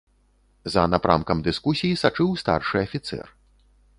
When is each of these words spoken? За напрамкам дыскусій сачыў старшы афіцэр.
За 0.75 0.85
напрамкам 0.93 1.43
дыскусій 1.49 1.95
сачыў 2.05 2.33
старшы 2.45 2.77
афіцэр. 2.87 3.25